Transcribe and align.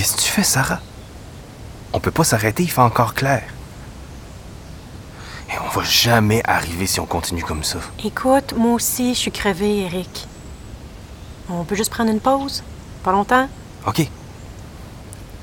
Qu'est-ce 0.00 0.16
que 0.16 0.22
tu 0.22 0.30
fais, 0.30 0.42
Sarah? 0.42 0.80
On 1.92 2.00
peut 2.00 2.10
pas 2.10 2.24
s'arrêter, 2.24 2.62
il 2.62 2.70
fait 2.70 2.80
encore 2.80 3.12
clair. 3.12 3.42
Et 5.50 5.52
on 5.62 5.68
va 5.68 5.84
jamais 5.84 6.40
arriver 6.48 6.86
si 6.86 7.00
on 7.00 7.04
continue 7.04 7.42
comme 7.42 7.62
ça. 7.62 7.80
Écoute, 8.02 8.54
moi 8.56 8.72
aussi, 8.72 9.12
je 9.12 9.18
suis 9.18 9.30
crevée, 9.30 9.80
Eric. 9.80 10.26
On 11.50 11.64
peut 11.64 11.74
juste 11.74 11.90
prendre 11.90 12.10
une 12.10 12.18
pause? 12.20 12.62
Pas 13.04 13.12
longtemps? 13.12 13.46
OK. 13.86 14.08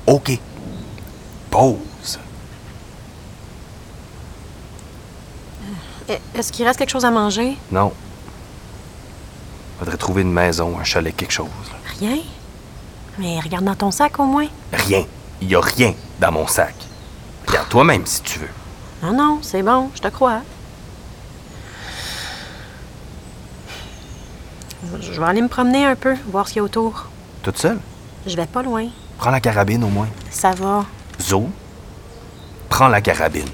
OK. 0.08 0.40
Pause. 1.52 2.18
E- 6.10 6.18
Est-ce 6.34 6.50
qu'il 6.50 6.66
reste 6.66 6.80
quelque 6.80 6.90
chose 6.90 7.04
à 7.04 7.12
manger? 7.12 7.56
Non. 7.70 7.92
Faudrait 9.78 9.96
trouver 9.98 10.22
une 10.22 10.32
maison, 10.32 10.76
un 10.80 10.82
chalet, 10.84 11.14
quelque 11.14 11.30
chose. 11.30 11.46
Rien? 12.00 12.16
Mais 13.18 13.40
regarde 13.40 13.64
dans 13.64 13.74
ton 13.74 13.90
sac 13.90 14.18
au 14.20 14.24
moins. 14.24 14.46
Rien. 14.72 15.04
Il 15.40 15.48
y 15.48 15.54
a 15.54 15.60
rien 15.60 15.94
dans 16.20 16.32
mon 16.32 16.46
sac. 16.46 16.74
Regarde 17.46 17.68
toi-même 17.68 18.06
si 18.06 18.22
tu 18.22 18.38
veux. 18.38 18.48
Non, 19.02 19.12
non, 19.12 19.38
c'est 19.42 19.62
bon, 19.62 19.90
je 19.94 20.00
te 20.00 20.08
crois. 20.08 20.40
Je 25.00 25.20
vais 25.20 25.26
aller 25.26 25.42
me 25.42 25.48
promener 25.48 25.84
un 25.84 25.96
peu, 25.96 26.14
voir 26.28 26.46
ce 26.46 26.52
qu'il 26.52 26.60
y 26.60 26.60
a 26.60 26.64
autour. 26.64 27.06
Toute 27.42 27.58
seule? 27.58 27.78
Je 28.26 28.36
vais 28.36 28.46
pas 28.46 28.62
loin. 28.62 28.88
Prends 29.18 29.30
la 29.30 29.40
carabine 29.40 29.82
au 29.84 29.88
moins. 29.88 30.08
Ça 30.30 30.52
va. 30.52 30.84
Zo, 31.20 31.48
prends 32.68 32.88
la 32.88 33.00
carabine. 33.00 33.48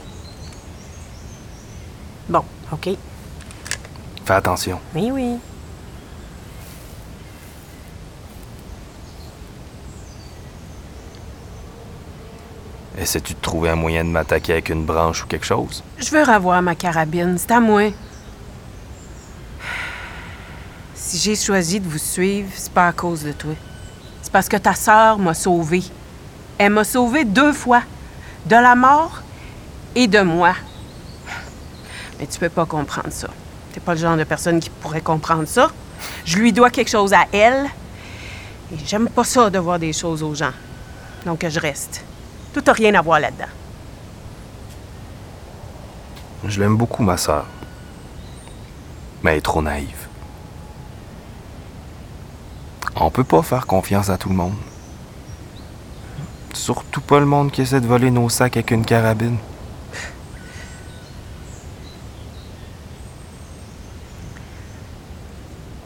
Bon, 2.28 2.44
OK. 2.72 2.90
Fais 4.24 4.34
attention. 4.34 4.80
Oui, 4.94 5.10
oui. 5.12 5.36
Essaies-tu 12.96 13.34
de 13.34 13.40
trouver 13.40 13.70
un 13.70 13.74
moyen 13.74 14.04
de 14.04 14.10
m'attaquer 14.10 14.52
avec 14.52 14.68
une 14.68 14.84
branche 14.84 15.24
ou 15.24 15.26
quelque 15.26 15.46
chose? 15.46 15.82
Je 15.98 16.10
veux 16.10 16.22
revoir 16.22 16.62
ma 16.62 16.76
carabine, 16.76 17.36
c'est 17.38 17.50
à 17.50 17.58
moi. 17.58 17.92
Si 20.94 21.18
j'ai 21.18 21.34
choisi 21.34 21.80
de 21.80 21.88
vous 21.88 21.98
suivre, 21.98 22.48
c'est 22.54 22.72
pas 22.72 22.88
à 22.88 22.92
cause 22.92 23.24
de 23.24 23.32
toi. 23.32 23.54
C'est 24.22 24.32
parce 24.32 24.48
que 24.48 24.56
ta 24.56 24.74
sœur 24.74 25.18
m'a 25.18 25.34
sauvée. 25.34 25.82
Elle 26.56 26.72
m'a 26.72 26.84
sauvée 26.84 27.24
deux 27.24 27.52
fois. 27.52 27.82
De 28.46 28.56
la 28.56 28.74
mort 28.74 29.22
et 29.94 30.06
de 30.06 30.20
moi. 30.20 30.54
Mais 32.20 32.26
tu 32.26 32.38
peux 32.38 32.48
pas 32.48 32.66
comprendre 32.66 33.10
ça. 33.10 33.28
T'es 33.72 33.80
pas 33.80 33.94
le 33.94 34.00
genre 34.00 34.16
de 34.16 34.24
personne 34.24 34.60
qui 34.60 34.70
pourrait 34.70 35.00
comprendre 35.00 35.48
ça. 35.48 35.70
Je 36.24 36.36
lui 36.36 36.52
dois 36.52 36.70
quelque 36.70 36.90
chose 36.90 37.12
à 37.12 37.26
elle. 37.32 37.66
Et 38.72 38.78
j'aime 38.86 39.08
pas 39.08 39.24
ça 39.24 39.50
de 39.50 39.58
voir 39.58 39.78
des 39.78 39.92
choses 39.92 40.22
aux 40.22 40.34
gens. 40.34 40.52
Donc 41.26 41.44
je 41.48 41.58
reste. 41.58 42.04
Tout 42.54 42.62
a 42.68 42.72
rien 42.72 42.94
à 42.94 43.02
voir 43.02 43.18
là-dedans. 43.18 43.50
Je 46.46 46.60
l'aime 46.60 46.76
beaucoup, 46.76 47.02
ma 47.02 47.16
sœur. 47.16 47.46
Mais 49.22 49.32
elle 49.32 49.38
est 49.38 49.40
trop 49.40 49.60
naïve. 49.60 50.06
On 52.94 53.10
peut 53.10 53.24
pas 53.24 53.42
faire 53.42 53.66
confiance 53.66 54.08
à 54.08 54.16
tout 54.16 54.28
le 54.28 54.36
monde. 54.36 54.54
Surtout 56.52 57.00
pas 57.00 57.18
le 57.18 57.26
monde 57.26 57.50
qui 57.50 57.62
essaie 57.62 57.80
de 57.80 57.86
voler 57.88 58.12
nos 58.12 58.28
sacs 58.28 58.56
avec 58.56 58.70
une 58.70 58.84
carabine. 58.84 59.38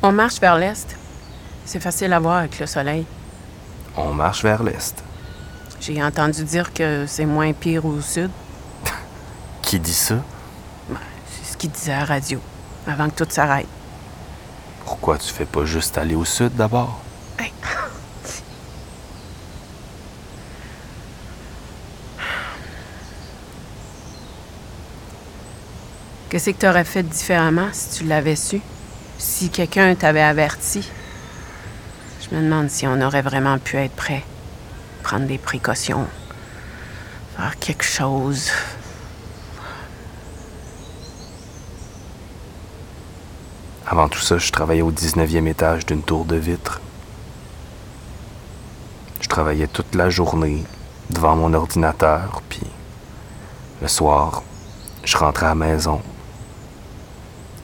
On 0.03 0.13
marche 0.13 0.39
vers 0.39 0.59
l'est. 0.59 0.97
C'est 1.65 1.81
facile 1.81 2.13
à 2.13 2.21
voir 2.21 2.37
avec 2.37 2.59
le 2.59 2.67
soleil. 2.67 3.07
On 3.97 4.13
marche 4.13 4.43
vers 4.43 4.63
l'est. 4.63 5.08
J'ai 5.81 6.03
entendu 6.03 6.43
dire 6.45 6.73
que 6.73 7.05
c'est 7.07 7.25
moins 7.25 7.53
pire 7.53 7.87
au 7.87 8.01
sud. 8.01 8.31
Qui 9.63 9.79
dit 9.79 9.93
ça? 9.95 10.17
C'est 11.31 11.53
ce 11.53 11.57
qu'il 11.57 11.71
disait 11.71 11.93
à 11.93 12.01
la 12.01 12.05
radio, 12.05 12.41
avant 12.87 13.09
que 13.09 13.23
tout 13.23 13.31
s'arrête. 13.31 13.69
Pourquoi 14.85 15.19
tu 15.19 15.33
fais 15.33 15.45
pas 15.45 15.65
juste 15.65 15.97
aller 15.99 16.15
au 16.15 16.25
sud 16.25 16.57
d'abord? 16.57 17.01
Hey. 17.39 17.53
Qu'est-ce 26.29 26.51
que 26.51 26.59
tu 26.59 26.67
aurais 26.67 26.85
fait 26.85 27.03
différemment 27.05 27.69
si 27.73 27.99
tu 27.99 28.05
l'avais 28.05 28.37
su? 28.37 28.61
Si 29.19 29.51
quelqu'un 29.51 29.95
t'avait 29.95 30.23
averti? 30.23 30.91
Je 32.21 32.35
me 32.35 32.43
demande 32.43 32.69
si 32.69 32.87
on 32.87 33.01
aurait 33.01 33.23
vraiment 33.23 33.59
pu 33.59 33.77
être 33.77 33.95
prêt. 33.95 34.25
Prendre 35.09 35.27
des 35.27 35.39
précautions. 35.39 36.07
Faire 37.35 37.59
quelque 37.59 37.83
chose. 37.83 38.51
Avant 43.87 44.07
tout 44.11 44.21
ça, 44.21 44.37
je 44.37 44.53
travaillais 44.53 44.83
au 44.83 44.93
19e 44.93 45.47
étage 45.47 45.87
d'une 45.87 46.03
tour 46.03 46.27
de 46.27 46.37
vitre. 46.37 46.83
Je 49.23 49.29
travaillais 49.29 49.67
toute 49.67 49.95
la 49.95 50.11
journée 50.11 50.63
devant 51.09 51.37
mon 51.37 51.55
ordinateur, 51.55 52.43
puis 52.51 52.67
le 53.81 53.89
soir, 53.89 54.43
je 55.05 55.17
rentrais 55.17 55.47
à 55.47 55.49
la 55.49 55.55
maison. 55.55 56.03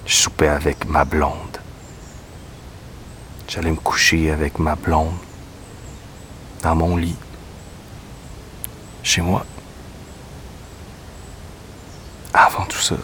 Je 0.06 0.14
soupais 0.14 0.48
avec 0.48 0.86
ma 0.88 1.04
blonde. 1.04 1.58
J'allais 3.48 3.70
me 3.70 3.76
coucher 3.76 4.30
avec 4.30 4.58
ma 4.58 4.76
blonde 4.76 5.18
dans 6.62 6.74
mon 6.74 6.96
lit, 6.96 7.16
chez 9.04 9.20
moi. 9.20 9.44
Avant 12.32 12.64
tout 12.64 12.80
ça, 12.80 12.96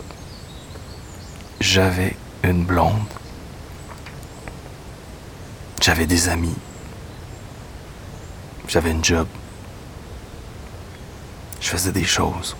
j'avais 1.60 2.16
une 2.42 2.64
blonde. 2.64 3.06
J'avais 5.80 6.06
des 6.06 6.28
amis. 6.28 6.56
J'avais 8.66 8.90
une 8.90 9.04
job. 9.04 9.28
Je 11.60 11.68
faisais 11.68 11.92
des 11.92 12.04
choses. 12.04 12.56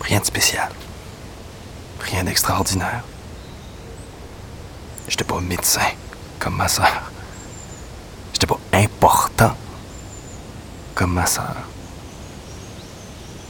Rien 0.00 0.20
de 0.20 0.24
spécial. 0.24 0.70
Rien 2.00 2.24
d'extraordinaire. 2.24 3.04
J'étais 5.08 5.24
pas 5.24 5.40
médecin 5.40 5.88
comme 6.38 6.56
ma 6.56 6.68
sœur. 6.68 7.10
J'étais 8.32 8.46
pas 8.46 8.58
important 8.72 9.25
comme 10.96 11.12
ma 11.12 11.26
sœur. 11.26 11.54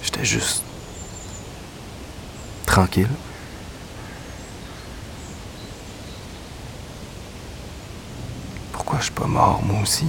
J'étais 0.02 0.24
juste 0.24 0.64
tranquille. 2.66 3.08
Pourquoi 8.72 8.98
je 8.98 9.04
suis 9.04 9.12
pas 9.12 9.26
mort, 9.26 9.62
moi 9.62 9.80
aussi? 9.80 10.06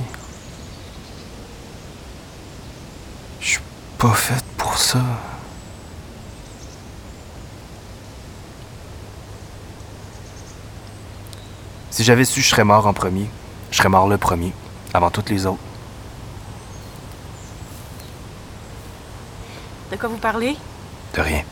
Je 3.39 3.51
suis 3.51 3.61
pas 3.99 4.13
faite 4.13 4.43
pour 4.57 4.75
ça. 4.77 5.03
Si 11.91 12.03
j'avais 12.03 12.25
su, 12.25 12.41
je 12.41 12.49
serais 12.49 12.63
mort 12.63 12.87
en 12.87 12.93
premier. 12.93 13.29
Je 13.69 13.77
serais 13.77 13.89
mort 13.89 14.07
le 14.07 14.17
premier, 14.17 14.53
avant 14.93 15.11
toutes 15.11 15.29
les 15.29 15.45
autres. 15.45 15.59
De 15.59 15.63
quoi 19.97 20.09
vous 20.09 20.17
parlez? 20.17 20.55
De 21.15 21.21
rien. 21.21 21.43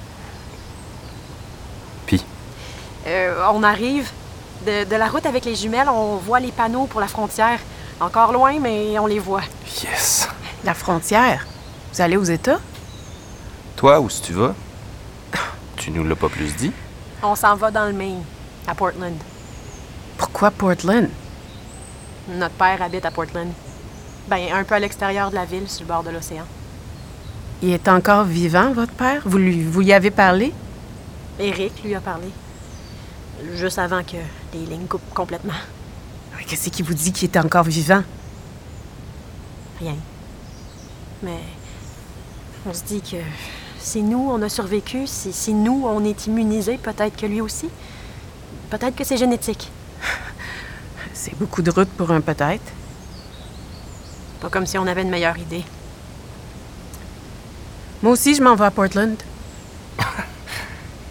Puis, 2.06 2.24
Euh, 3.08 3.46
on 3.54 3.64
arrive. 3.64 4.10
De, 4.66 4.84
de 4.84 4.96
la 4.96 5.08
route 5.08 5.26
avec 5.26 5.46
les 5.46 5.54
jumelles, 5.56 5.90
on 5.90 6.16
voit 6.16 6.40
les 6.40 6.52
panneaux 6.52 6.86
pour 6.88 7.00
la 7.02 7.08
frontière. 7.08 7.60
Encore 8.00 8.32
loin, 8.32 8.58
mais 8.60 8.98
on 9.00 9.06
les 9.06 9.20
voit. 9.20 9.44
yes. 9.84 10.28
La 10.64 10.74
frontière? 10.74 11.46
Vous 11.94 12.02
allez 12.02 12.18
aux 12.18 12.24
États? 12.24 12.60
Toi, 13.76 14.00
où 14.00 14.10
si 14.10 14.22
tu 14.22 14.34
vas? 14.34 14.54
Tu 15.78 15.92
nous 15.92 16.04
l'as 16.04 16.16
pas 16.16 16.30
plus 16.30 16.56
dit? 16.56 16.72
On 17.22 17.36
s'en 17.36 17.56
va 17.56 17.70
dans 17.70 17.86
le 17.86 17.94
Maine, 17.94 18.24
à 18.68 18.74
Portland. 18.74 19.16
Pourquoi 20.18 20.50
Portland? 20.52 21.10
Notre 22.28 22.56
père 22.56 22.82
habite 22.82 23.06
à 23.06 23.12
Portland. 23.12 23.52
Ben, 24.28 24.52
un 24.54 24.64
peu 24.64 24.76
à 24.76 24.80
l'extérieur 24.80 25.30
de 25.30 25.36
la 25.36 25.46
ville, 25.46 25.70
sur 25.70 25.82
le 25.82 25.88
bord 25.88 26.04
de 26.04 26.10
l'océan. 26.10 26.46
Il 27.62 27.70
est 27.72 27.88
encore 27.88 28.26
vivant, 28.26 28.74
votre 28.74 28.94
père? 28.94 29.22
Vous 29.26 29.38
lui, 29.38 29.64
vous 29.64 29.82
y 29.82 29.94
avez 29.94 30.12
parlé? 30.12 30.54
Eric 31.40 31.84
lui 31.84 31.96
a 31.96 32.02
parlé. 32.02 32.28
Juste 33.56 33.80
avant 33.80 34.04
que 34.04 34.18
les 34.54 34.66
lignes 34.66 34.88
coupent 34.88 35.14
complètement. 35.14 35.54
Qu'est-ce 36.48 36.70
qui 36.70 36.84
vous 36.84 36.94
dit 36.94 37.12
qu'il 37.12 37.30
est 37.30 37.38
encore 37.38 37.64
vivant? 37.64 38.04
Rien. 39.80 39.96
Mais 41.24 41.40
on 42.68 42.74
se 42.74 42.84
dit 42.84 43.02
que 43.02 43.18
si 43.80 44.04
nous, 44.04 44.30
on 44.30 44.42
a 44.42 44.50
survécu, 44.50 45.08
si, 45.08 45.34
si 45.34 45.54
nous, 45.54 45.86
on 45.86 46.04
est 46.04 46.28
immunisés, 46.28 46.78
peut-être 46.78 47.16
que 47.16 47.26
lui 47.26 47.42
aussi. 47.42 47.70
Peut-être 48.70 48.96
que 48.96 49.04
c'est 49.04 49.18
génétique. 49.18 49.72
C'est 51.14 51.38
beaucoup 51.38 51.62
de 51.62 51.72
route 51.72 51.90
pour 51.90 52.12
un 52.12 52.22
peut-être. 52.22 52.72
Pas 54.42 54.50
comme 54.50 54.66
si 54.66 54.78
on 54.78 54.86
avait 54.86 55.02
une 55.02 55.10
meilleure 55.10 55.38
idée. 55.38 55.64
Moi 58.06 58.14
aussi, 58.14 58.36
je 58.36 58.44
m'en 58.44 58.54
vais 58.54 58.66
à 58.66 58.70
Portland. 58.70 59.18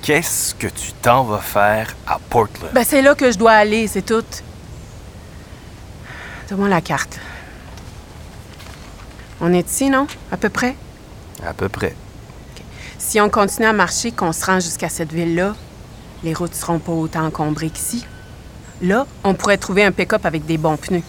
Qu'est-ce 0.03 0.55
que 0.55 0.69
tu 0.69 0.93
t'en 1.03 1.25
vas 1.25 1.41
faire 1.41 1.93
à 2.07 2.21
Portland? 2.21 2.71
Ben, 2.73 2.85
c'est 2.87 3.03
là 3.03 3.17
que 3.17 3.33
je 3.33 3.37
dois 3.37 3.51
aller, 3.51 3.89
c'est 3.89 4.07
tout. 4.07 4.23
Donne-moi 6.49 6.69
la 6.69 6.81
carte. 6.81 7.19
On 9.41 9.53
est 9.53 9.69
ici, 9.69 9.91
non? 9.91 10.07
À 10.31 10.37
peu 10.37 10.49
près? 10.51 10.77
À 11.45 11.53
peu 11.53 11.69
près. 11.69 11.97
Si 12.97 13.21
on 13.21 13.29
continue 13.29 13.67
à 13.67 13.73
marcher, 13.73 14.13
qu'on 14.13 14.33
se 14.33 14.47
rend 14.47 14.61
jusqu'à 14.61 14.89
cette 14.89 15.13
ville-là, 15.13 15.57
les 16.23 16.33
routes 16.33 16.55
seront 16.55 16.79
pas 16.79 16.93
autant 16.93 17.27
encombrées 17.27 17.71
qu'ici. 17.71 18.07
Là, 18.83 19.05
on 19.25 19.35
pourrait 19.35 19.59
trouver 19.59 19.83
un 19.83 19.91
pick-up 19.91 20.25
avec 20.25 20.47
des 20.47 20.59
bons 20.59 20.77
pneus. 20.77 21.03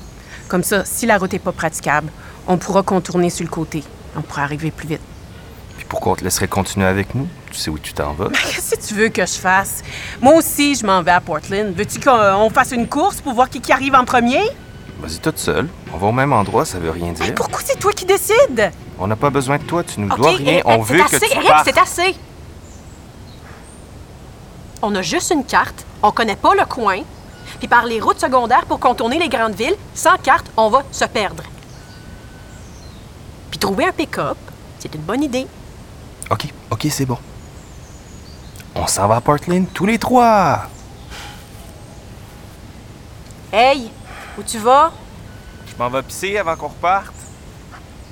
Comme 0.48 0.64
ça, 0.64 0.84
si 0.84 1.06
la 1.06 1.20
route 1.20 1.36
est 1.36 1.38
pas 1.38 1.52
praticable, 1.52 2.10
on 2.48 2.58
pourra 2.58 2.82
contourner 2.82 3.30
sur 3.30 3.44
le 3.44 3.52
côté. 3.52 3.84
On 4.16 4.24
pourra 4.24 4.42
arriver 4.42 4.72
plus 4.72 4.88
vite. 4.88 5.02
Puis 5.78 5.86
pourquoi 5.90 6.14
on 6.14 6.16
te 6.16 6.24
laisserait 6.24 6.48
continuer 6.48 6.86
avec 6.88 7.14
nous? 7.16 7.28
Tu 7.52 7.58
sais 7.58 7.70
où 7.70 7.78
tu 7.78 7.94
t'en 7.94 8.14
vas? 8.14 8.30
Qu'est-ce 8.34 8.76
que 8.76 8.88
tu 8.88 8.94
veux 8.94 9.10
que 9.10 9.26
je 9.26 9.34
fasse? 9.34 9.84
Moi 10.22 10.34
aussi, 10.36 10.76
je 10.76 10.86
m'en 10.86 11.02
vais 11.04 11.12
à 11.12 11.22
Portland. 11.22 11.74
Veux-tu 11.76 12.00
qu'on 12.00 12.50
fasse 12.50 12.72
une 12.72 12.88
course 12.88 13.22
pour 13.22 13.34
voir 13.34 13.50
qui, 13.50 13.60
qui 13.62 13.72
arrive 13.72 13.96
en 13.96 14.06
premier? 14.06 14.42
Vas-y 15.00 15.20
toute 15.20 15.38
seule. 15.38 15.68
On 15.94 15.98
va 15.98 16.08
au 16.08 16.12
même 16.14 16.32
endroit, 16.32 16.64
ça 16.66 16.80
veut 16.80 16.90
rien 16.92 17.14
Mais 17.20 17.26
dire. 17.26 17.36
pourquoi 17.36 17.60
c'est 17.64 17.78
toi 17.78 17.92
qui 17.92 18.06
décides? 18.06 18.72
On 18.98 19.08
n'a 19.08 19.18
pas 19.18 19.30
besoin 19.30 19.58
de 19.58 19.64
toi, 19.64 19.84
tu 19.84 20.00
nous 20.00 20.08
dois 20.16 20.32
rien. 20.32 20.54
Eric, 20.54 20.64
On 20.66 20.84
c'est 20.86 20.94
veut 20.94 21.02
assez, 21.04 21.20
que 21.20 21.26
tu 21.26 21.36
Eric, 21.38 21.52
c'est 21.66 21.78
assez. 21.78 22.16
On 24.82 24.96
a 24.96 25.02
juste 25.02 25.32
une 25.32 25.44
carte, 25.44 25.86
on 26.02 26.12
connaît 26.12 26.36
pas 26.36 26.54
le 26.56 26.66
coin, 26.66 27.00
puis 27.60 27.68
par 27.68 27.86
les 27.86 28.00
routes 28.00 28.20
secondaires 28.20 28.66
pour 28.66 28.80
contourner 28.80 29.20
les 29.20 29.30
grandes 29.30 29.56
villes, 29.56 29.76
sans 29.94 30.16
carte, 30.18 30.46
on 30.56 30.70
va 30.70 30.84
se 30.92 31.06
perdre. 31.06 31.44
Puis 33.50 33.60
trouver 33.60 33.86
un 33.86 33.92
pick-up, 33.92 34.38
c'est 34.80 34.94
une 34.96 35.02
bonne 35.02 35.24
idée. 35.24 35.48
OK, 36.30 36.48
OK, 36.72 36.88
c'est 36.90 37.06
bon. 37.06 37.18
On 38.76 38.88
s'en 38.88 39.08
va 39.08 39.18
à 39.18 39.22
Portland 39.22 39.66
tous 39.74 39.86
les 39.86 40.00
trois. 40.00 40.64
Hey, 43.54 43.92
où 44.38 44.44
tu 44.44 44.58
vas? 44.58 44.92
Je 45.68 45.76
m'en 45.82 45.90
vais 45.90 46.04
pisser 46.04 46.38
avant 46.38 46.56
qu'on 46.56 46.68
reparte. 46.68 47.14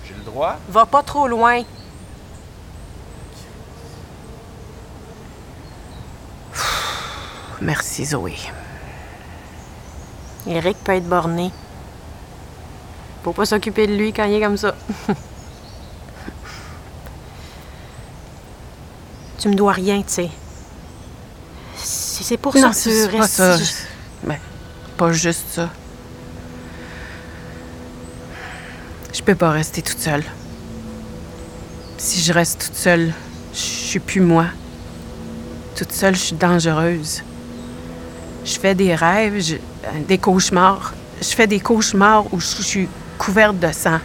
J'ai 0.07 0.13
le 0.13 0.21
droit? 0.21 0.57
Va 0.69 0.86
pas 0.86 1.04
trop 1.04 1.27
loin. 1.27 1.63
Merci, 7.62 8.06
Zoé. 8.06 8.36
Eric 10.48 10.77
peut 10.83 10.94
être 10.94 11.07
borné. 11.10 11.51
Faut 13.24 13.33
pas 13.33 13.45
s'occuper 13.45 13.88
de 13.88 13.95
lui 13.95 14.13
quand 14.13 14.25
il 14.25 14.33
est 14.33 14.42
comme 14.42 14.57
ça. 14.57 14.75
tu 19.44 19.50
me 19.50 19.56
dois 19.56 19.74
rien, 19.74 19.98
tu 19.98 20.04
sais. 20.07 20.30
C'est 21.75 22.38
pour 22.38 22.56
Non, 22.56 22.72
ça 22.72 22.90
que 22.90 23.06
tu 23.06 23.12
pas 23.12 23.18
restes... 23.19 23.34
ça. 23.36 23.57
Ben, 24.24 24.38
pas 24.95 25.12
juste 25.12 25.44
ça. 25.51 25.69
Je 29.13 29.22
peux 29.22 29.36
pas 29.36 29.51
rester 29.51 29.81
toute 29.81 30.00
seule. 30.00 30.24
Si 31.98 32.22
je 32.22 32.31
reste 32.31 32.68
toute 32.68 32.75
seule, 32.78 33.12
je 33.54 33.60
suis 33.60 34.00
plus 34.00 34.22
moi. 34.22 34.45
Toute 35.75 35.92
seule, 35.92 36.16
je 36.16 36.22
suis 36.22 36.36
dangereuse. 36.38 37.22
Je 38.46 38.57
fais 38.57 38.75
des 38.75 38.96
rêves, 38.96 39.42
je- 39.44 39.57
des 40.07 40.19
cauchemars. 40.19 40.94
Je 41.22 41.36
fais 41.36 41.48
des 41.48 41.60
cauchemars 41.60 42.34
où 42.34 42.39
je 42.39 42.56
je 42.60 42.62
suis 42.62 42.88
couverte 43.18 43.60
de 43.60 43.74
sang. 43.74 44.00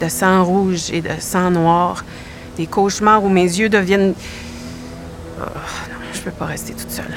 De 0.00 0.08
sang 0.08 0.44
rouge 0.44 0.90
et 0.92 1.00
de 1.00 1.10
sang 1.18 1.50
noir. 1.50 2.04
Des 2.56 2.66
cauchemars 2.68 3.24
où 3.24 3.28
mes 3.28 3.42
yeux 3.58 3.68
deviennent... 3.68 4.14
Oh, 5.40 5.44
non, 5.44 5.96
je 6.12 6.20
peux 6.20 6.30
pas 6.30 6.44
rester 6.46 6.74
toute 6.74 6.90
seule. 6.90 7.14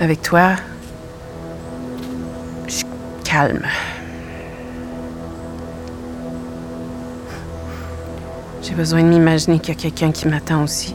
Avec 0.00 0.22
toi, 0.22 0.52
je 2.66 2.72
suis 2.72 2.86
calme. 3.24 3.66
J'ai 8.62 8.74
besoin 8.74 9.02
de 9.02 9.08
m'imaginer 9.08 9.58
qu'il 9.58 9.74
y 9.74 9.76
a 9.76 9.80
quelqu'un 9.80 10.12
qui 10.12 10.26
m'attend 10.26 10.62
aussi. 10.62 10.94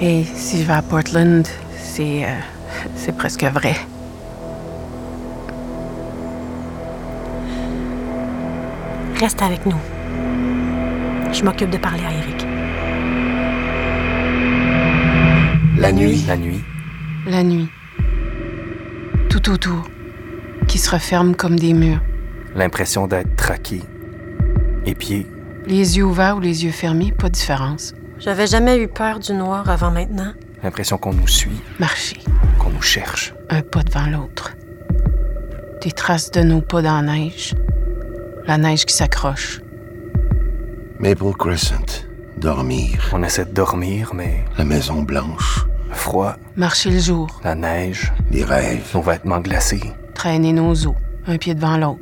Et 0.00 0.24
si 0.24 0.62
je 0.62 0.66
vais 0.66 0.72
à 0.72 0.82
Portland, 0.82 1.46
c'est 1.78 2.24
euh, 2.24 2.28
c'est 2.96 3.12
presque 3.12 3.44
vrai. 3.44 3.76
Reste 9.20 9.42
avec 9.42 9.66
nous. 9.66 9.78
Je 11.32 11.44
m'occupe 11.44 11.70
de 11.70 11.78
parler 11.78 12.04
à 12.04 12.12
Eric. 12.12 12.33
La 15.84 15.92
nuit, 15.92 16.24
La 16.26 16.36
nuit, 16.38 16.62
La 17.26 17.42
nuit, 17.42 17.68
tout 19.28 19.50
autour, 19.50 19.82
qui 20.66 20.78
se 20.78 20.90
referment 20.90 21.34
comme 21.34 21.58
des 21.58 21.74
murs. 21.74 22.00
l'impression 22.54 23.06
d'être 23.06 23.36
traqué, 23.36 23.82
épié. 24.86 25.26
Les 25.66 25.98
yeux 25.98 26.04
ouverts 26.04 26.38
ou 26.38 26.40
les 26.40 26.64
yeux 26.64 26.70
fermés, 26.70 27.12
pas 27.12 27.28
de 27.28 27.34
différence. 27.34 27.92
J'avais 28.18 28.46
jamais 28.46 28.78
eu 28.78 28.88
peur 28.88 29.18
du 29.18 29.34
noir 29.34 29.68
avant 29.68 29.90
maintenant. 29.90 30.32
L'impression 30.62 30.96
qu'on 30.96 31.12
nous 31.12 31.28
suit, 31.28 31.60
Marcher, 31.78 32.16
qu'on 32.58 32.70
nous 32.70 32.80
cherche. 32.82 33.34
un 33.50 33.60
pas 33.60 33.82
devant 33.82 34.06
l'autre. 34.06 34.52
Des 35.82 35.92
traces 35.92 36.30
de 36.30 36.40
nos 36.40 36.62
pas 36.62 36.80
dans 36.80 37.02
la 37.02 37.12
neige. 37.14 37.54
La 38.46 38.56
neige 38.56 38.86
qui 38.86 38.94
s'accroche. 38.94 39.60
Maple 40.98 41.32
Crescent, 41.38 42.06
dormir, 42.38 43.10
On 43.12 43.22
essaie 43.22 43.44
de 43.44 43.52
dormir, 43.52 44.12
mais 44.14 44.44
la 44.56 44.64
maison 44.64 45.02
blanche, 45.02 45.66
le 45.94 45.98
froid, 46.00 46.34
Marcher 46.56 46.90
le 46.90 46.98
jour, 46.98 47.40
la 47.44 47.54
neige, 47.54 48.12
les 48.32 48.42
rêves, 48.44 48.84
nos 48.94 49.00
vêtements 49.02 49.38
glacés. 49.40 49.80
traîner 50.14 50.52
nos 50.52 50.72
os, 50.86 50.94
un 51.28 51.36
pied 51.38 51.54
devant 51.54 51.76
l'autre. 51.76 52.00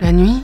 La 0.00 0.12
nuit, 0.12 0.42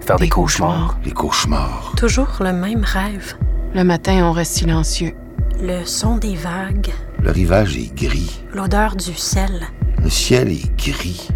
Faire 0.00 0.16
des, 0.16 0.24
Des 0.24 0.28
cauchemars. 0.30 0.98
les 1.04 1.12
cauchemars, 1.12 1.92
Toujours 1.96 2.36
le 2.40 2.52
même 2.52 2.82
rêve. 2.84 3.34
le 3.74 3.84
matin, 3.84 4.24
on 4.24 4.32
reste 4.32 4.54
silencieux. 4.54 5.14
Le 5.62 5.84
son 5.84 6.16
des 6.16 6.34
vagues, 6.34 6.90
le 7.22 7.30
rivage 7.30 7.76
est 7.76 7.94
gris, 7.94 8.42
l'odeur 8.52 8.96
du 8.96 9.14
sel. 9.14 9.68
le 10.02 10.10
ciel 10.10 10.50
est 10.50 10.76
gris, 10.78 11.28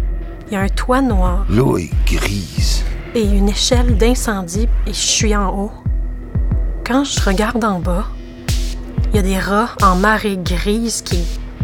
Il 0.47 0.53
y 0.53 0.55
a 0.57 0.61
un 0.61 0.67
toit 0.67 1.01
noir 1.01 1.45
l'eau 1.49 1.77
est 1.77 1.91
grise. 2.05 2.83
et 3.13 3.23
une 3.23 3.47
échelle 3.49 3.95
d'incendie 3.97 4.67
et 4.87 4.93
je 4.93 4.93
suis 4.93 5.35
en 5.35 5.49
haut. 5.57 5.71
Quand 6.85 7.03
je 7.05 7.19
regarde 7.21 7.63
en 7.63 7.79
bas, 7.79 8.05
il 9.15 9.19
y 9.19 9.19
a 9.19 9.21
des 9.21 9.39
rats 9.39 9.69
en 9.81 9.95
marée 9.95 10.35
grise 10.35 11.01
qui 11.01 11.23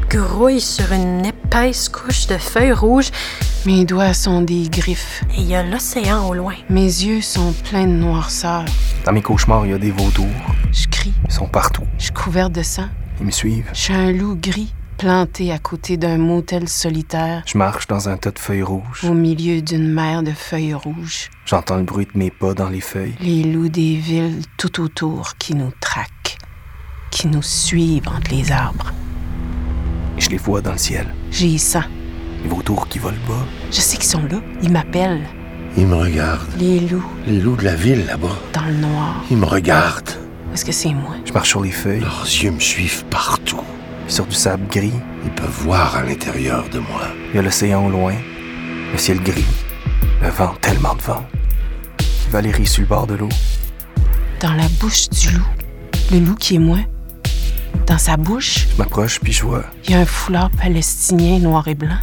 grouillent 0.09 0.61
sur 0.61 0.93
une 0.93 1.25
épaisse 1.25 1.89
couche 1.89 2.25
de 2.27 2.37
feuilles 2.37 2.71
rouges 2.71 3.11
Mes 3.65 3.83
doigts 3.83 4.13
sont 4.13 4.41
des 4.41 4.69
griffes. 4.69 5.21
et 5.35 5.41
il 5.41 5.49
y 5.49 5.55
a 5.55 5.61
l'océan 5.61 6.29
au 6.29 6.33
loin. 6.33 6.53
Mes 6.69 6.85
yeux 6.85 7.19
sont 7.19 7.51
pleins 7.69 7.87
de 7.87 7.91
noirceur. 7.91 8.63
Dans 9.03 9.11
mes 9.11 9.21
cauchemars, 9.21 9.65
il 9.65 9.71
y 9.71 9.73
a 9.73 9.77
des 9.77 9.91
vautours. 9.91 10.27
Je 10.71 10.87
crie. 10.87 11.11
Ils 11.27 11.33
sont 11.33 11.47
partout. 11.49 11.83
Je 11.97 12.03
suis 12.05 12.13
couverte 12.13 12.53
de 12.53 12.63
sang. 12.63 12.87
Ils 13.19 13.25
me 13.25 13.31
suivent. 13.31 13.69
Je 13.73 13.79
suis 13.81 13.93
un 13.93 14.13
loup 14.13 14.37
gris 14.37 14.73
planté 14.97 15.51
à 15.51 15.57
côté 15.57 15.97
d'un 15.97 16.17
motel 16.19 16.69
solitaire 16.69 17.41
Je 17.47 17.57
marche 17.57 17.87
dans 17.87 18.07
un 18.07 18.17
tas 18.17 18.31
de 18.31 18.37
feuilles 18.39 18.61
rouges. 18.61 19.03
au 19.03 19.13
milieu 19.13 19.61
d'une 19.61 19.91
mer 19.91 20.23
de 20.23 20.31
feuilles 20.31 20.75
rouges. 20.75 21.29
J'entends 21.45 21.77
le 21.77 21.83
bruit 21.83 22.05
de 22.13 22.17
mes 22.17 22.29
pas 22.29 22.53
dans 22.53 22.69
les 22.69 22.81
feuilles. 22.81 23.15
Les 23.19 23.43
loups 23.43 23.67
des 23.67 23.95
villes 23.95 24.43
tout 24.57 24.79
autour 24.79 25.33
qui 25.39 25.55
nous 25.55 25.71
traquent, 25.81 26.20
qui 27.11 27.27
nous 27.27 27.41
suivent 27.43 28.07
entre 28.07 28.31
les 28.31 28.51
arbres. 28.51 28.91
Et 30.17 30.21
je 30.21 30.29
les 30.29 30.37
vois 30.37 30.61
dans 30.61 30.71
le 30.71 30.77
ciel. 30.77 31.07
J'y 31.31 31.59
sens. 31.59 31.83
Les 32.43 32.49
vautours 32.49 32.87
qui 32.87 32.97
volent 32.99 33.17
bas. 33.27 33.45
Je 33.71 33.79
sais 33.79 33.97
qu'ils 33.97 34.09
sont 34.09 34.23
là. 34.23 34.39
Ils 34.63 34.71
m'appellent. 34.71 35.27
Ils 35.77 35.87
me 35.87 35.95
regardent, 35.95 36.49
Les 36.57 36.79
loups 36.81 37.05
les 37.27 37.39
loups 37.39 37.55
de 37.55 37.63
la 37.63 37.75
ville 37.75 38.05
là-bas, 38.05 38.37
dans 38.51 38.65
le 38.65 38.73
noir. 38.73 39.23
ils 39.31 39.37
me 39.37 39.45
regardent. 39.45 40.09
Est-ce 40.53 40.65
que 40.65 40.73
c'est 40.73 40.91
moi? 40.93 41.15
Je 41.25 41.31
marche 41.31 41.47
sur 41.49 41.61
les 41.61 41.71
feuilles, 41.71 42.01
Leurs 42.01 42.23
yeux 42.25 42.51
me 42.51 42.59
suivent 42.59 43.05
partout. 43.05 43.61
sur 44.07 44.25
du 44.25 44.35
sable 44.35 44.67
gris. 44.69 44.91
Ils 45.23 45.31
peuvent 45.31 45.61
voir 45.63 45.95
à 45.95 46.03
l'intérieur 46.03 46.65
de 46.73 46.79
moi. 46.79 47.03
Il 47.31 47.37
y 47.37 47.39
a 47.39 47.41
l'océan 47.41 47.85
au 47.85 47.89
loin, 47.89 48.13
le 48.91 48.97
ciel 48.97 49.21
gris, 49.21 49.45
le 50.21 50.29
vent, 50.29 50.53
tellement 50.59 50.95
de 50.95 51.01
vent. 51.03 51.23
Valérie 52.31 52.65
sur 52.67 52.81
le 52.81 52.87
bord 52.87 53.07
de 53.07 53.13
l'eau. 53.13 53.29
Dans 54.41 54.53
la 54.53 54.67
bouche 54.81 55.07
du 55.09 55.29
loup. 55.29 55.47
Le 56.11 56.19
loup 56.19 56.35
qui 56.35 56.55
est 56.55 56.59
moi. 56.59 56.79
Dans 57.87 57.97
sa 57.97 58.17
bouche, 58.17 58.67
Je 58.71 58.77
m'approche 58.77 59.19
puis 59.19 59.33
je 59.33 59.43
vois 59.43 59.63
il 59.85 59.91
y 59.91 59.93
a 59.95 59.99
un 59.99 60.05
foulard 60.05 60.49
palestinien 60.51 61.39
noir 61.39 61.67
et 61.67 61.75
blanc. 61.75 61.97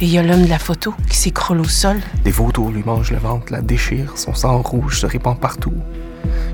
Et 0.00 0.06
il 0.06 0.08
y 0.08 0.18
a 0.18 0.22
l'homme 0.22 0.42
de 0.44 0.48
la 0.48 0.58
photo 0.58 0.94
qui 1.08 1.16
s'écroule 1.16 1.60
au 1.60 1.64
sol. 1.64 2.00
des 2.24 2.32
vautours 2.32 2.70
lui 2.70 2.82
mangent 2.84 3.12
le 3.12 3.18
ventre, 3.18 3.52
la 3.52 3.60
déchirent, 3.60 4.18
son 4.18 4.34
sang 4.34 4.60
rouge 4.60 4.98
se 5.00 5.06
répand 5.06 5.38
partout. 5.38 5.74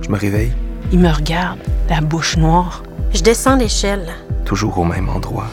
Je 0.03 0.11
me 0.11 0.19
réveille, 0.19 0.53
Il 0.93 0.99
me 0.99 1.11
regarde, 1.11 1.59
la 1.89 2.01
bouche 2.03 2.37
noire. 2.37 2.83
Je 3.15 3.23
descends 3.23 3.57
l'échelle. 3.57 4.07
toujours 4.45 4.79
au 4.79 4.85
même 4.85 5.09
endroit. 5.09 5.47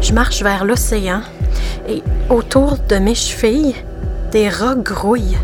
Je 0.00 0.12
marche 0.12 0.42
vers 0.42 0.64
l'océan 0.64 1.22
et 1.88 2.02
autour 2.30 2.78
de 2.88 2.96
mes 2.96 3.14
chevilles, 3.14 3.74
des 4.32 4.48
rats 4.48 4.74
grouillent. 4.76 5.36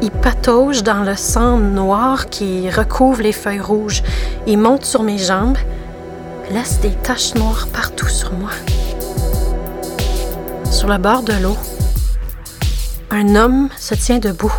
Ils 0.00 0.10
pataugent 0.12 0.84
dans 0.84 1.02
le 1.02 1.16
sang 1.16 1.58
noir 1.58 2.30
qui 2.30 2.70
recouvre 2.70 3.22
les 3.22 3.32
feuilles 3.32 3.60
rouges. 3.60 4.02
Ils 4.46 4.58
montent 4.58 4.84
sur 4.84 5.02
mes 5.02 5.18
jambes, 5.18 5.58
laissent 6.50 6.80
des 6.80 6.92
taches 7.02 7.34
noires 7.34 7.66
partout 7.72 8.08
sur 8.08 8.32
moi. 8.32 8.50
Sur 10.70 10.88
le 10.88 10.98
bord 10.98 11.22
de 11.22 11.32
l'eau, 11.42 11.56
un 13.10 13.34
homme 13.34 13.68
se 13.76 13.94
tient 13.94 14.18
debout. 14.18 14.52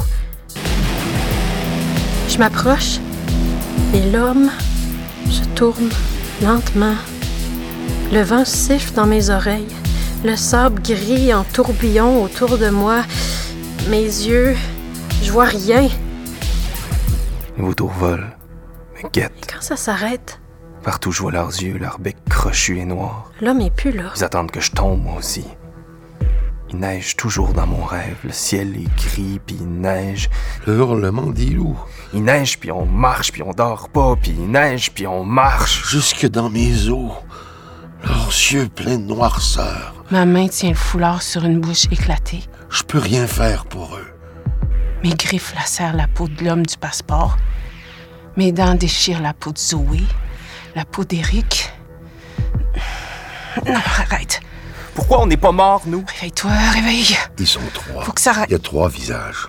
Je 2.27 2.37
m'approche 2.37 2.99
et 3.93 4.11
l'homme 4.11 4.49
se 5.29 5.45
tourne 5.55 5.89
lentement. 6.41 6.95
Le 8.11 8.21
vent 8.21 8.43
siffle 8.43 8.93
dans 8.93 9.05
mes 9.05 9.29
oreilles. 9.29 9.75
Le 10.25 10.35
sable 10.35 10.81
gris 10.81 11.33
en 11.33 11.43
tourbillon 11.43 12.23
autour 12.23 12.57
de 12.57 12.69
moi. 12.69 13.03
Mes 13.89 14.03
yeux, 14.03 14.55
je 15.21 15.31
vois 15.31 15.45
rien. 15.45 15.87
Les 17.57 17.63
vautours 17.63 17.91
volent, 17.91 18.27
me 19.03 19.09
guettent. 19.09 19.51
Quand 19.51 19.61
ça 19.61 19.75
s'arrête, 19.75 20.39
Partout, 20.83 21.11
je 21.11 21.21
vois 21.21 21.33
leurs 21.33 21.49
yeux, 21.61 21.77
leurs 21.77 21.99
becs 21.99 22.23
crochus 22.29 22.79
et 22.79 22.85
noirs. 22.85 23.29
l'homme 23.41 23.59
est 23.59 23.69
plus 23.75 23.91
là. 23.91 24.11
Ils 24.15 24.23
attendent 24.23 24.49
que 24.49 24.61
je 24.61 24.71
tombe, 24.71 25.03
moi 25.03 25.17
aussi. 25.17 25.43
Il 26.69 26.79
neige 26.79 27.17
toujours 27.17 27.51
dans 27.53 27.67
mon 27.67 27.83
rêve. 27.83 28.15
Le 28.23 28.31
ciel 28.31 28.77
est 28.77 28.95
gris, 28.95 29.41
puis 29.45 29.57
il 29.59 29.67
neige. 29.67 30.29
Le 30.65 30.77
hurlement 30.77 31.27
des 31.27 31.47
loups. 31.47 31.77
Il 32.13 32.23
neige, 32.23 32.59
puis 32.59 32.71
on 32.71 32.85
marche, 32.85 33.33
puis 33.33 33.43
on 33.43 33.51
dort 33.51 33.89
pas, 33.89 34.15
puis 34.15 34.31
il 34.31 34.49
neige, 34.49 34.91
puis 34.93 35.05
on 35.05 35.25
marche. 35.25 35.89
Jusque 35.89 36.27
dans 36.27 36.49
mes 36.49 36.87
os. 36.87 37.11
Leurs 38.05 38.29
yeux 38.29 38.69
pleins 38.73 38.97
de 38.99 39.03
noirceur. 39.03 39.93
Ma 40.11 40.25
main 40.25 40.47
tient 40.47 40.69
le 40.69 40.75
foulard 40.75 41.21
sur 41.21 41.43
une 41.43 41.59
bouche 41.59 41.85
éclatée. 41.91 42.43
Je 42.69 42.83
peux 42.83 42.99
rien 42.99 43.27
faire 43.27 43.65
pour 43.65 43.95
eux. 43.97 44.07
Mes 45.03 45.15
griffes 45.15 45.53
lacèrent 45.55 45.95
la 45.95 46.07
peau 46.07 46.27
de 46.27 46.43
l'homme 46.43 46.65
du 46.65 46.77
passeport. 46.77 47.37
Mes 48.35 48.51
dents 48.51 48.75
déchirent 48.75 49.21
la 49.21 49.33
peau 49.33 49.51
de 49.51 49.57
Zoé, 49.57 50.01
la 50.75 50.85
peau 50.85 51.05
d'Éric. 51.05 51.71
Non, 53.65 53.75
arrête. 53.75 54.41
Pourquoi 54.93 55.21
on 55.21 55.25
n'est 55.25 55.37
pas 55.37 55.51
morts, 55.51 55.83
nous? 55.85 56.03
Réveille-toi, 56.07 56.51
réveille. 56.73 57.17
Ils 57.37 57.47
sont 57.47 57.61
trois. 57.73 58.03
Faut 58.03 58.11
que 58.11 58.21
ça 58.21 58.31
arrête. 58.31 58.49
Il 58.49 58.53
y 58.53 58.55
a 58.55 58.59
trois 58.59 58.89
visages. 58.89 59.47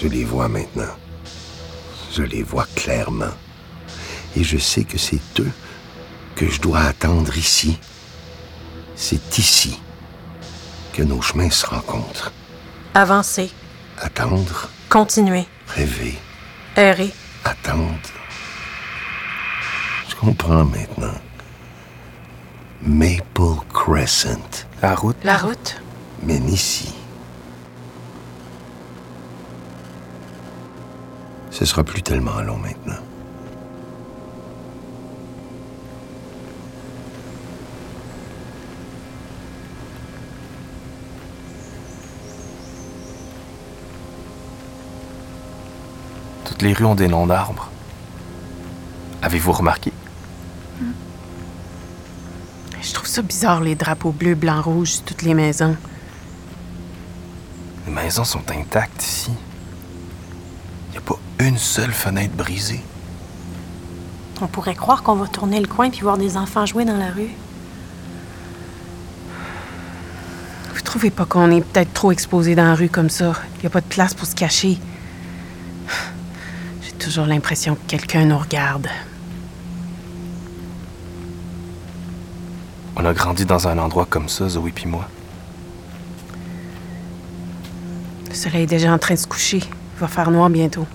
Je 0.00 0.06
les 0.06 0.24
vois 0.24 0.48
maintenant. 0.48 0.94
Je 2.12 2.22
les 2.22 2.42
vois 2.42 2.66
clairement. 2.76 3.34
Et 4.36 4.44
je 4.44 4.58
sais 4.58 4.84
que 4.84 4.98
c'est 4.98 5.20
eux 5.40 5.50
que 6.36 6.48
je 6.48 6.60
dois 6.60 6.80
attendre 6.80 7.36
ici. 7.36 7.78
C'est 8.94 9.38
ici 9.38 9.80
que 10.92 11.02
nos 11.02 11.20
chemins 11.20 11.50
se 11.50 11.66
rencontrent. 11.66 12.32
Avancer, 12.94 13.50
Attendre, 14.04 14.68
continuer, 14.88 15.46
rêver, 15.68 16.18
errer. 16.76 17.12
attendre. 17.44 17.86
Je 20.08 20.14
comprends 20.16 20.64
maintenant. 20.64 21.14
Maple 22.82 23.64
Crescent 23.72 24.66
La 24.82 24.96
route, 24.96 25.16
La 25.22 25.36
route. 25.36 25.80
mène 26.24 26.48
ici. 26.48 26.92
Ce 31.52 31.64
sera 31.64 31.84
plus 31.84 32.02
tellement 32.02 32.40
long 32.40 32.56
maintenant. 32.58 32.98
Toutes 46.62 46.68
les 46.68 46.74
rues 46.74 46.84
ont 46.84 46.94
des 46.94 47.08
noms 47.08 47.26
d'arbres. 47.26 47.68
Avez-vous 49.20 49.50
remarqué? 49.50 49.92
Je 52.80 52.92
trouve 52.92 53.08
ça 53.08 53.20
bizarre, 53.20 53.60
les 53.62 53.74
drapeaux 53.74 54.12
bleus, 54.12 54.36
blancs, 54.36 54.64
rouges 54.64 54.92
sur 54.92 55.02
toutes 55.02 55.22
les 55.22 55.34
maisons. 55.34 55.76
Les 57.84 57.92
maisons 57.92 58.22
sont 58.22 58.48
intactes 58.48 59.02
ici. 59.02 59.32
Il 60.88 60.92
n'y 60.92 60.98
a 60.98 61.00
pas 61.00 61.18
une 61.40 61.58
seule 61.58 61.90
fenêtre 61.90 62.34
brisée. 62.36 62.80
On 64.40 64.46
pourrait 64.46 64.76
croire 64.76 65.02
qu'on 65.02 65.16
va 65.16 65.26
tourner 65.26 65.58
le 65.58 65.66
coin 65.66 65.90
puis 65.90 66.02
voir 66.02 66.16
des 66.16 66.36
enfants 66.36 66.64
jouer 66.64 66.84
dans 66.84 66.96
la 66.96 67.10
rue. 67.10 67.30
Vous 70.72 70.82
trouvez 70.82 71.10
pas 71.10 71.24
qu'on 71.24 71.50
est 71.50 71.60
peut-être 71.60 71.92
trop 71.92 72.12
exposé 72.12 72.54
dans 72.54 72.66
la 72.66 72.76
rue 72.76 72.88
comme 72.88 73.10
ça? 73.10 73.32
Il 73.58 73.64
y 73.64 73.66
a 73.66 73.70
pas 73.70 73.80
de 73.80 73.86
place 73.86 74.14
pour 74.14 74.28
se 74.28 74.36
cacher. 74.36 74.78
J'ai 77.12 77.16
toujours 77.16 77.28
l'impression 77.28 77.74
que 77.74 77.80
quelqu'un 77.88 78.24
nous 78.24 78.38
regarde. 78.38 78.88
On 82.96 83.04
a 83.04 83.12
grandi 83.12 83.44
dans 83.44 83.68
un 83.68 83.76
endroit 83.76 84.06
comme 84.08 84.30
ça, 84.30 84.48
Zoé 84.48 84.72
puis 84.72 84.86
moi. 84.86 85.06
Le 88.30 88.34
soleil 88.34 88.62
est 88.62 88.66
déjà 88.66 88.94
en 88.94 88.96
train 88.96 89.12
de 89.12 89.18
se 89.18 89.26
coucher. 89.26 89.58
Il 89.58 90.00
va 90.00 90.08
faire 90.08 90.30
noir 90.30 90.48
bientôt. 90.48 90.86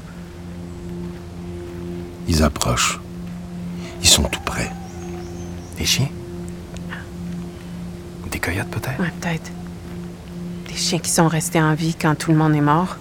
Ils 2.28 2.42
approchent. 2.42 3.00
Ils 4.02 4.10
sont 4.10 4.24
tout 4.24 4.42
près. 4.44 4.72
Des 5.78 5.86
chiens? 5.86 6.10
Des 8.32 8.40
coyotes, 8.40 8.72
peut-être? 8.72 9.00
Ouais, 9.00 9.14
peut-être. 9.22 9.52
Des 10.68 10.76
chiens 10.76 10.98
qui 10.98 11.12
sont 11.12 11.28
restés 11.28 11.62
en 11.62 11.76
vie 11.76 11.94
quand 11.94 12.16
tout 12.16 12.32
le 12.32 12.38
monde 12.40 12.56
est 12.56 12.62
mort. 12.62 12.98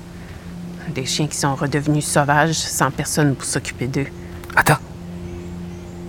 Des 0.95 1.05
chiens 1.05 1.27
qui 1.27 1.37
sont 1.37 1.55
redevenus 1.55 2.07
sauvages 2.07 2.55
sans 2.55 2.91
personne 2.91 3.35
pour 3.35 3.45
s'occuper 3.45 3.87
d'eux. 3.87 4.07
Attends. 4.55 4.79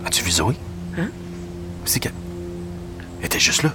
As-tu 0.06 0.24
vu 0.24 0.32
Zoé? 0.32 0.56
Hein? 0.98 1.10
C'est 1.86 2.00
qu'elle. 2.00 2.14
Elle 3.20 3.26
était 3.26 3.40
juste 3.40 3.64
là. 3.64 3.74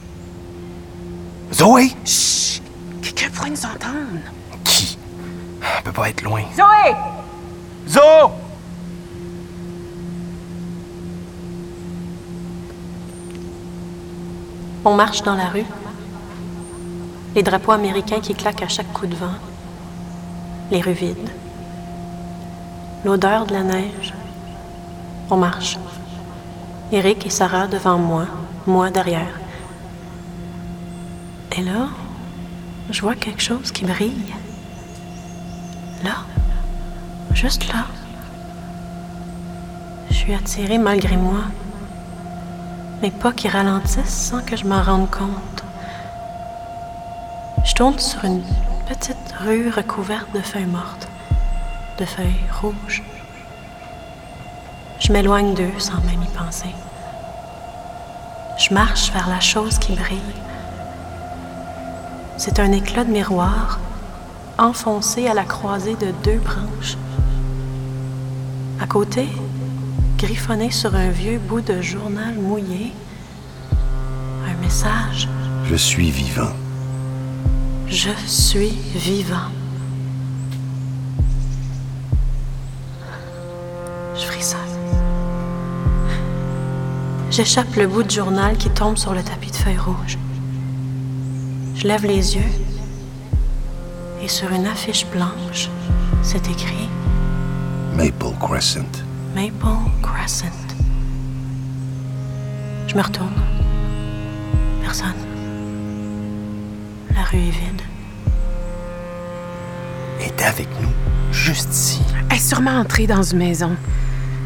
Zoé! 1.52 1.90
Chut! 2.04 2.62
Quelqu'un 3.02 3.28
pourrait 3.30 3.50
nous 3.50 3.66
entendre. 3.66 4.20
Qui? 4.64 4.96
Elle 5.60 5.82
peut 5.82 5.92
pas 5.92 6.08
être 6.08 6.22
loin. 6.22 6.42
Zoé! 6.56 6.94
Zo! 7.88 8.00
On 14.84 14.94
marche 14.94 15.22
dans 15.22 15.34
la 15.34 15.46
rue. 15.46 15.66
Les 17.34 17.42
drapeaux 17.42 17.72
américains 17.72 18.20
qui 18.20 18.34
claquent 18.34 18.62
à 18.62 18.68
chaque 18.68 18.92
coup 18.92 19.06
de 19.06 19.14
vent. 19.14 19.34
Les 20.72 20.80
rues 20.80 20.92
vides. 20.92 21.30
L'odeur 23.04 23.46
de 23.46 23.52
la 23.52 23.62
neige. 23.62 24.12
On 25.30 25.36
marche. 25.36 25.78
Eric 26.90 27.24
et 27.24 27.30
Sarah 27.30 27.68
devant 27.68 27.98
moi, 27.98 28.26
moi 28.66 28.90
derrière. 28.90 29.38
Et 31.56 31.62
là, 31.62 31.88
je 32.90 33.00
vois 33.02 33.14
quelque 33.14 33.42
chose 33.42 33.70
qui 33.70 33.84
brille. 33.84 34.34
Là. 36.02 36.24
Juste 37.32 37.68
là. 37.72 37.84
Je 40.10 40.14
suis 40.14 40.34
attirée 40.34 40.78
malgré 40.78 41.16
moi 41.16 41.42
mais 43.02 43.10
pas 43.10 43.32
qui 43.32 43.48
ralentissent 43.48 44.30
sans 44.30 44.40
que 44.42 44.56
je 44.56 44.64
m'en 44.64 44.80
rende 44.80 45.10
compte. 45.10 45.64
Je 47.64 47.74
tourne 47.74 47.98
sur 47.98 48.24
une 48.24 48.42
petite 48.88 49.21
rue 49.44 49.70
recouverte 49.70 50.32
de 50.34 50.40
feuilles 50.40 50.66
mortes, 50.66 51.08
de 51.98 52.04
feuilles 52.04 52.44
rouges. 52.60 53.02
Je 55.00 55.12
m'éloigne 55.12 55.54
d'eux 55.54 55.78
sans 55.78 56.00
même 56.02 56.22
y 56.22 56.38
penser. 56.38 56.74
Je 58.58 58.72
marche 58.72 59.10
vers 59.12 59.28
la 59.28 59.40
chose 59.40 59.78
qui 59.78 59.94
brille. 59.94 60.20
C'est 62.36 62.60
un 62.60 62.70
éclat 62.70 63.04
de 63.04 63.10
miroir 63.10 63.80
enfoncé 64.58 65.26
à 65.26 65.34
la 65.34 65.44
croisée 65.44 65.96
de 65.96 66.12
deux 66.22 66.38
branches. 66.38 66.96
À 68.80 68.86
côté, 68.86 69.26
griffonné 70.18 70.70
sur 70.70 70.94
un 70.94 71.08
vieux 71.08 71.38
bout 71.38 71.62
de 71.62 71.80
journal 71.80 72.34
mouillé, 72.34 72.92
un 74.46 74.60
message. 74.62 75.28
Je 75.64 75.74
suis 75.74 76.10
vivant. 76.10 76.52
Je 77.88 78.10
suis 78.26 78.76
vivant. 78.94 79.50
Je 84.14 84.26
frissonne. 84.26 84.58
J'échappe 87.30 87.74
le 87.76 87.86
bout 87.86 88.02
de 88.02 88.10
journal 88.10 88.56
qui 88.56 88.70
tombe 88.70 88.96
sur 88.96 89.14
le 89.14 89.22
tapis 89.22 89.50
de 89.50 89.56
feuilles 89.56 89.78
rouges. 89.78 90.18
Je 91.74 91.86
lève 91.86 92.04
les 92.04 92.36
yeux 92.36 92.50
et 94.22 94.28
sur 94.28 94.52
une 94.52 94.66
affiche 94.66 95.06
blanche, 95.06 95.68
c'est 96.22 96.48
écrit 96.48 96.88
Maple 97.96 98.34
Crescent. 98.40 99.02
Maple 99.34 99.90
Crescent. 100.02 100.46
Je 102.86 102.94
me 102.94 103.02
retourne. 103.02 103.34
Personne. 104.82 105.31
La 107.22 107.28
rue 107.28 107.38
est 107.38 107.50
vide. 107.50 107.82
Elle 110.18 110.26
était 110.26 110.44
avec 110.44 110.66
nous, 110.80 110.88
juste 111.30 111.72
ici. 111.72 112.02
Elle 112.28 112.36
est 112.36 112.40
sûrement 112.40 112.80
entrée 112.80 113.06
dans 113.06 113.22
une 113.22 113.38
maison. 113.38 113.76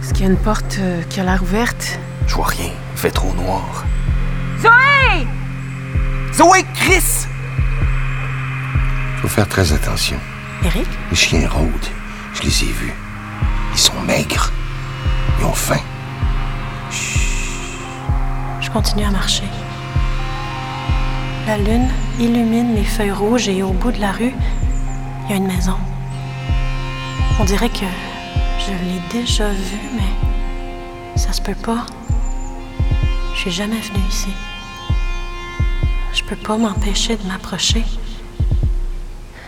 Est-ce 0.02 0.12
qu'il 0.12 0.26
y 0.26 0.28
a 0.28 0.30
une 0.30 0.36
porte 0.36 0.76
euh, 0.80 1.02
qui 1.08 1.20
a 1.20 1.24
l'air 1.24 1.42
ouverte? 1.42 1.98
Je 2.26 2.34
vois 2.34 2.48
rien, 2.48 2.72
il 2.92 2.98
fait 2.98 3.12
trop 3.12 3.32
noir. 3.32 3.86
Zoé! 4.60 5.26
Zoé, 6.34 6.66
Chris! 6.74 7.26
Faut 9.22 9.28
faire 9.28 9.48
très 9.48 9.72
attention. 9.72 10.18
Eric? 10.62 10.86
Les 11.08 11.16
chiens 11.16 11.48
rôdent. 11.48 11.70
Je 12.34 12.42
les 12.42 12.64
ai 12.64 12.72
vus. 12.72 12.94
Ils 13.72 13.78
sont 13.78 13.98
maigres. 14.06 14.52
Ils 15.38 15.46
ont 15.46 15.54
faim. 15.54 15.80
Je 18.60 18.70
continue 18.70 19.04
à 19.04 19.10
marcher. 19.10 19.48
La 21.46 21.56
lune 21.56 21.88
illumine 22.18 22.74
les 22.74 22.84
feuilles 22.84 23.10
rouges 23.10 23.48
et 23.48 23.62
au 23.62 23.70
bout 23.70 23.92
de 23.92 24.00
la 24.00 24.12
rue, 24.12 24.34
il 25.24 25.30
y 25.30 25.32
a 25.34 25.36
une 25.36 25.46
maison. 25.46 25.76
On 27.38 27.44
dirait 27.44 27.68
que 27.68 27.84
je 28.58 28.70
l'ai 28.70 29.00
déjà 29.10 29.48
vue, 29.48 29.90
mais 29.94 31.18
ça 31.18 31.32
se 31.32 31.40
peut 31.40 31.54
pas. 31.54 31.84
Je 33.34 33.40
suis 33.40 33.50
jamais 33.50 33.80
venue 33.80 34.04
ici. 34.08 34.30
Je 36.14 36.24
peux 36.24 36.36
pas 36.36 36.56
m'empêcher 36.56 37.16
de 37.16 37.26
m'approcher, 37.28 37.84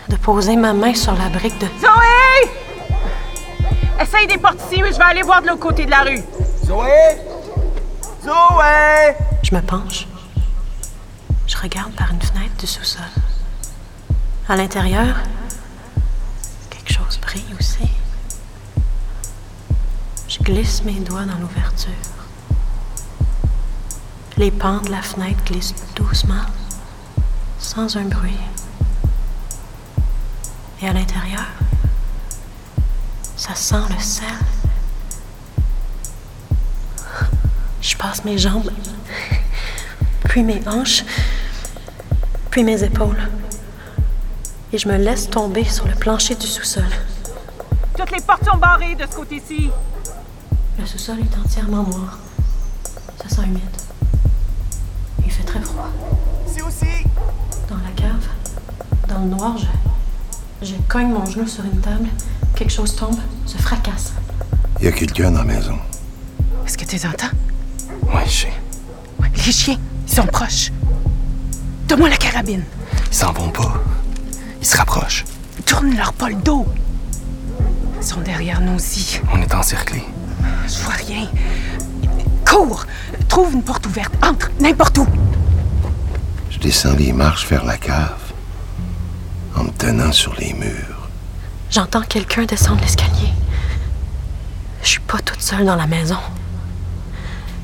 de 0.07 0.15
poser 0.15 0.55
ma 0.55 0.73
main 0.73 0.93
sur 0.93 1.13
la 1.13 1.29
brique 1.29 1.57
de... 1.57 1.65
Zoé! 1.79 2.51
Essaye 3.99 4.27
des 4.27 4.37
portes 4.37 4.61
ici, 4.71 4.81
mais 4.81 4.93
je 4.93 4.97
vais 4.97 5.03
aller 5.03 5.23
voir 5.23 5.41
de 5.41 5.47
l'autre 5.47 5.59
côté 5.59 5.85
de 5.85 5.91
la 5.91 6.03
rue. 6.03 6.21
Zoé! 6.63 7.17
Zoé! 8.23 9.15
Je 9.41 9.55
me 9.55 9.61
penche. 9.61 10.05
Je 11.49 11.57
regarde 11.57 11.91
par 11.93 12.11
une 12.11 12.21
fenêtre 12.21 12.55
du 12.59 12.67
sous-sol. 12.67 13.01
À 14.47 14.55
l'intérieur, 14.55 15.15
quelque 16.69 16.93
chose 16.93 17.19
brille 17.19 17.55
aussi. 17.59 17.89
Je 20.27 20.37
glisse 20.43 20.83
mes 20.83 20.99
doigts 20.99 21.25
dans 21.25 21.39
l'ouverture. 21.39 21.89
Les 24.37 24.51
pans 24.51 24.79
de 24.81 24.91
la 24.91 25.01
fenêtre 25.01 25.43
glissent 25.43 25.73
doucement, 25.95 26.45
sans 27.57 27.97
un 27.97 28.05
bruit. 28.05 28.37
Et 30.83 30.87
à 30.87 30.93
l'intérieur, 30.93 31.47
ça 33.35 33.55
sent 33.55 33.87
le 33.89 33.99
sel. 33.99 34.27
Je 37.81 37.97
passe 37.97 38.23
mes 38.23 38.37
jambes, 38.37 38.71
puis 40.25 40.43
mes 40.43 40.61
hanches, 40.67 41.03
puis 42.49 42.63
mes 42.63 42.83
épaules. 42.83 43.17
Et 44.71 44.77
je 44.77 44.87
me 44.87 44.97
laisse 44.97 45.29
tomber 45.29 45.63
sur 45.65 45.87
le 45.87 45.95
plancher 45.95 46.35
du 46.35 46.47
sous-sol. 46.47 46.83
Toutes 47.97 48.11
les 48.11 48.21
portes 48.21 48.45
sont 48.45 48.57
barrées 48.57 48.95
de 48.95 49.03
ce 49.09 49.15
côté-ci. 49.15 49.69
Le 50.79 50.85
sous-sol 50.85 51.17
est 51.19 51.37
entièrement 51.37 51.83
noir. 51.83 52.19
Ça 53.21 53.29
sent 53.35 53.41
humide. 53.45 53.61
Il 55.25 55.31
fait 55.31 55.43
très 55.43 55.59
froid. 55.61 55.89
C'est 56.47 56.61
aussi! 56.61 56.85
Dans 57.69 57.75
la 57.77 57.91
cave, 57.95 58.25
dans 59.07 59.19
le 59.19 59.25
noir, 59.25 59.55
je, 59.57 60.65
je 60.65 60.75
cogne 60.87 61.09
mon 61.09 61.25
genou 61.25 61.47
sur 61.47 61.63
une 61.65 61.81
table. 61.81 62.07
Quelque 62.55 62.71
chose 62.71 62.95
tombe, 62.95 63.17
se 63.45 63.57
fracasse. 63.57 64.13
Il 64.79 64.85
y 64.85 64.87
a 64.87 64.91
quelqu'un 64.91 65.31
dans 65.31 65.39
la 65.39 65.45
maison. 65.45 65.77
Est-ce 66.65 66.77
que 66.77 66.85
tu 66.85 66.95
les 66.95 67.05
entends? 67.05 67.27
Ouais, 68.13 68.25
je 68.25 68.31
sais. 68.31 68.53
Ouais, 69.19 69.29
les 69.35 69.51
chiens, 69.51 69.77
ils 70.07 70.13
sont 70.13 70.25
proches. 70.25 70.71
Donne-moi 71.89 72.09
la 72.09 72.17
carabine. 72.17 72.63
Ils 73.07 73.15
s'en 73.15 73.33
vont 73.33 73.49
pas. 73.49 73.73
Ils 74.61 74.67
se 74.67 74.77
rapprochent. 74.77 75.25
Tourne-leur 75.65 76.13
pas 76.13 76.29
le 76.29 76.35
dos. 76.35 76.67
Ils 77.97 78.05
sont 78.05 78.21
derrière 78.21 78.61
nous 78.61 78.75
aussi. 78.75 79.19
On 79.33 79.41
est 79.41 79.55
encerclés. 79.55 80.05
Je 80.67 80.83
vois 80.83 80.93
rien. 80.93 81.27
Cours! 82.47 82.85
Trouve 83.27 83.53
une 83.53 83.63
porte 83.63 83.87
ouverte. 83.87 84.13
Entre, 84.23 84.51
n'importe 84.59 84.99
où. 84.99 85.07
Je 86.51 86.59
descends 86.59 86.93
les 86.93 87.11
marches 87.11 87.47
vers 87.47 87.65
la 87.65 87.77
cave 87.77 88.33
en 89.55 89.63
me 89.63 89.71
tenant 89.71 90.11
sur 90.11 90.35
les 90.35 90.53
murs. 90.53 91.09
J'entends 91.71 92.03
quelqu'un 92.03 92.45
descendre 92.45 92.81
l'escalier. 92.81 93.33
Je 94.83 94.89
suis 94.89 94.99
pas 94.99 95.17
toute 95.17 95.41
seule 95.41 95.65
dans 95.65 95.75
la 95.75 95.87
maison. 95.87 96.19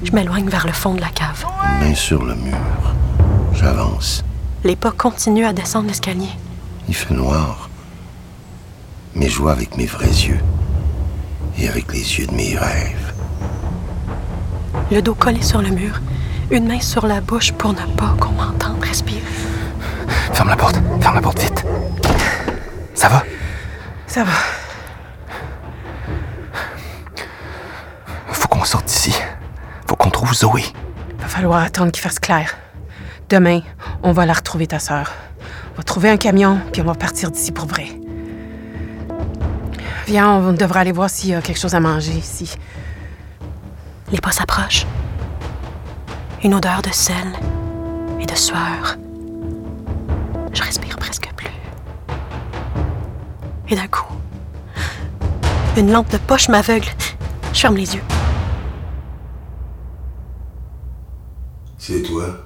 Je 0.03 0.11
m'éloigne 0.11 0.49
vers 0.49 0.65
le 0.65 0.73
fond 0.73 0.95
de 0.95 1.01
la 1.01 1.09
cave. 1.09 1.45
Une 1.63 1.89
main 1.89 1.95
sur 1.95 2.23
le 2.23 2.33
mur. 2.33 2.94
J'avance. 3.65 4.23
Les 4.63 4.75
pas 4.75 4.91
continuent 4.91 5.47
à 5.47 5.51
descendre 5.51 5.87
l'escalier. 5.87 6.29
Il 6.87 6.93
fait 6.93 7.15
noir. 7.15 7.67
Mais 9.15 9.27
je 9.27 9.39
vois 9.39 9.53
avec 9.53 9.75
mes 9.75 9.87
vrais 9.87 10.05
yeux. 10.05 10.39
Et 11.57 11.67
avec 11.67 11.91
les 11.91 12.19
yeux 12.19 12.27
de 12.27 12.35
mes 12.35 12.55
rêves. 12.55 13.13
Le 14.91 15.01
dos 15.01 15.15
collé 15.15 15.41
sur 15.41 15.63
le 15.63 15.69
mur. 15.69 15.99
Une 16.51 16.67
main 16.67 16.79
sur 16.79 17.07
la 17.07 17.21
bouche 17.21 17.53
pour 17.53 17.73
ne 17.73 17.87
pas 17.97 18.13
qu'on 18.19 18.33
m'entende 18.33 18.83
respirer. 18.83 19.19
Ferme 20.31 20.49
la 20.49 20.57
porte. 20.57 20.75
Ferme 21.01 21.15
la 21.15 21.21
porte 21.21 21.39
vite. 21.39 21.65
Ça 22.93 23.09
va? 23.09 23.23
Ça 24.05 24.23
va. 24.23 24.33
Faut 28.27 28.47
qu'on 28.47 28.63
sorte 28.63 28.85
d'ici. 28.85 29.15
Faut 29.87 29.95
qu'on 29.95 30.11
trouve 30.11 30.35
Zoé. 30.35 30.65
Va 31.17 31.27
falloir 31.27 31.63
attendre 31.63 31.91
qu'il 31.91 32.03
fasse 32.03 32.19
clair. 32.19 32.55
Demain, 33.27 33.61
on 34.03 34.11
va 34.11 34.27
la 34.27 34.33
retrouver, 34.33 34.67
ta 34.67 34.77
sœur. 34.77 35.11
On 35.73 35.77
va 35.77 35.83
trouver 35.83 36.09
un 36.09 36.17
camion, 36.17 36.59
puis 36.71 36.83
on 36.83 36.85
va 36.85 36.93
partir 36.93 37.31
d'ici 37.31 37.51
pour 37.51 37.65
vrai. 37.65 37.87
Viens, 40.05 40.31
on 40.35 40.53
devrait 40.53 40.81
aller 40.81 40.91
voir 40.91 41.09
s'il 41.09 41.31
y 41.31 41.33
a 41.33 41.41
quelque 41.41 41.57
chose 41.57 41.73
à 41.73 41.79
manger 41.79 42.11
ici. 42.11 42.55
Les 44.11 44.19
pas 44.19 44.31
s'approchent. 44.31 44.85
Une 46.43 46.53
odeur 46.53 46.83
de 46.83 46.91
sel 46.91 47.33
et 48.19 48.27
de 48.27 48.35
sueur. 48.35 48.97
Je 50.53 50.61
respire 50.61 50.95
presque 50.97 51.27
plus. 51.35 51.49
Et 53.69 53.75
d'un 53.75 53.87
coup, 53.87 54.13
une 55.77 55.91
lampe 55.91 56.11
de 56.11 56.17
poche 56.17 56.47
m'aveugle. 56.47 56.89
Je 57.53 57.59
ferme 57.59 57.75
les 57.75 57.95
yeux. 57.95 58.03
C'est 61.79 62.03
toi. 62.03 62.45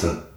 Je 0.00 0.29